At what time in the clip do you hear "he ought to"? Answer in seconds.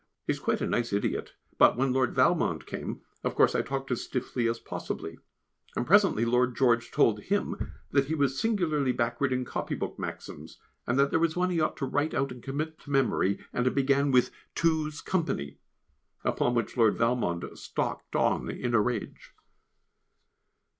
11.51-11.85